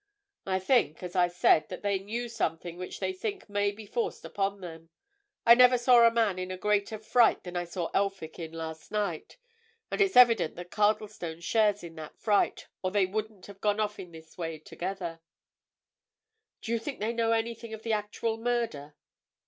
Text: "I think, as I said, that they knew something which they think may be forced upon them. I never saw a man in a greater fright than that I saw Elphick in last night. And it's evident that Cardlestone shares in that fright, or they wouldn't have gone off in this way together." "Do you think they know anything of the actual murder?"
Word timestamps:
"I 0.47 0.57
think, 0.57 1.03
as 1.03 1.15
I 1.15 1.27
said, 1.27 1.69
that 1.69 1.83
they 1.83 1.99
knew 1.99 2.27
something 2.27 2.75
which 2.77 2.99
they 2.99 3.13
think 3.13 3.47
may 3.47 3.69
be 3.69 3.85
forced 3.85 4.25
upon 4.25 4.59
them. 4.59 4.89
I 5.45 5.53
never 5.53 5.77
saw 5.77 5.99
a 5.99 6.09
man 6.09 6.39
in 6.39 6.49
a 6.49 6.57
greater 6.57 6.97
fright 6.97 7.43
than 7.43 7.53
that 7.53 7.59
I 7.61 7.65
saw 7.65 7.91
Elphick 7.93 8.39
in 8.39 8.51
last 8.51 8.89
night. 8.91 9.37
And 9.91 10.01
it's 10.01 10.17
evident 10.17 10.55
that 10.55 10.71
Cardlestone 10.71 11.41
shares 11.41 11.83
in 11.83 11.93
that 11.97 12.17
fright, 12.17 12.67
or 12.81 12.89
they 12.89 13.05
wouldn't 13.05 13.45
have 13.45 13.61
gone 13.61 13.79
off 13.79 13.99
in 13.99 14.11
this 14.11 14.39
way 14.39 14.57
together." 14.57 15.21
"Do 16.63 16.71
you 16.71 16.79
think 16.79 16.99
they 16.99 17.13
know 17.13 17.31
anything 17.33 17.71
of 17.71 17.83
the 17.83 17.93
actual 17.93 18.37
murder?" 18.37 18.95